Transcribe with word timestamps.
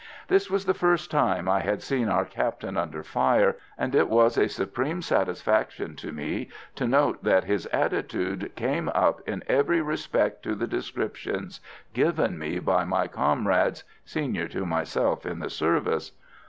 This 0.29 0.49
was 0.49 0.65
the 0.65 0.73
first 0.73 1.11
time 1.11 1.47
I 1.47 1.59
had 1.59 1.83
seen 1.83 2.09
our 2.09 2.25
Captain 2.25 2.75
under 2.75 3.03
fire, 3.03 3.57
and 3.77 3.93
it 3.93 4.09
was 4.09 4.35
a 4.35 4.49
supreme 4.49 5.03
satisfaction 5.03 5.95
to 5.97 6.11
me 6.11 6.49
to 6.73 6.87
note 6.87 7.23
that 7.23 7.43
his 7.43 7.67
attitude 7.67 8.51
came 8.55 8.89
up 8.95 9.21
in 9.29 9.43
every 9.45 9.79
respect 9.79 10.41
to 10.41 10.55
the 10.55 10.65
descriptions 10.65 11.59
given 11.93 12.39
me 12.39 12.57
by 12.57 12.83
my 12.83 13.05
comrades, 13.07 13.83
senior 14.03 14.47
to 14.47 14.65
myself 14.65 15.23
in 15.23 15.37
the 15.37 15.51
service. 15.51 16.13